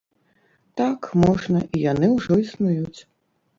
[0.81, 2.99] Так, можна, і яны ўжо існуюць.